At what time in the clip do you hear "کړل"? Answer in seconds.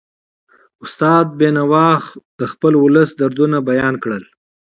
4.03-4.23